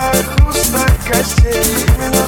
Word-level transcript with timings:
Carlos 0.00 0.68
Bacachê. 0.70 2.19